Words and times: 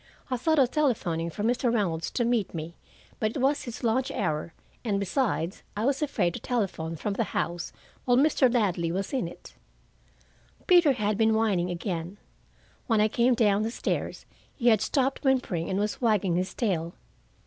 I 0.31 0.35
thought 0.37 0.57
of 0.57 0.71
telephoning 0.71 1.29
for 1.29 1.43
Mr. 1.43 1.71
Reynolds 1.71 2.09
to 2.09 2.25
meet 2.25 2.55
me, 2.55 2.73
but 3.19 3.29
it 3.35 3.37
was 3.37 3.65
his 3.65 3.83
lunch 3.83 4.09
hour, 4.09 4.51
and 4.83 4.99
besides 4.99 5.61
I 5.77 5.85
was 5.85 6.01
afraid 6.01 6.33
to 6.33 6.39
telephone 6.39 6.95
from 6.95 7.13
the 7.13 7.23
house 7.37 7.71
while 8.05 8.17
Mr. 8.17 8.51
Ladley 8.51 8.91
was 8.91 9.13
in 9.13 9.27
it. 9.27 9.53
Peter 10.65 10.93
had 10.93 11.19
been 11.19 11.35
whining 11.35 11.69
again. 11.69 12.17
When 12.87 12.99
I 12.99 13.09
came 13.09 13.35
down 13.35 13.61
the 13.61 13.69
stairs 13.69 14.25
he 14.55 14.69
had 14.69 14.81
stopped 14.81 15.19
whimpering 15.23 15.69
and 15.69 15.77
was 15.79 16.01
wagging 16.01 16.35
his 16.35 16.55
tail. 16.55 16.95